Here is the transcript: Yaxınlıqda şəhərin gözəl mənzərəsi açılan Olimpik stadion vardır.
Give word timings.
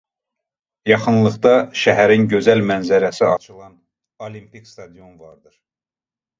Yaxınlıqda 0.91 1.51
şəhərin 1.81 2.25
gözəl 2.33 2.65
mənzərəsi 2.73 3.29
açılan 3.29 3.79
Olimpik 4.29 4.69
stadion 4.75 5.17
vardır. 5.27 5.57